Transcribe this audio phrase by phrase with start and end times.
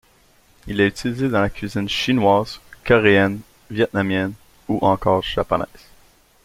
[0.65, 4.33] Il est utilisé dans la cuisine chinoise, coréenne, vietnamienne
[4.67, 5.91] ou encore japonaise.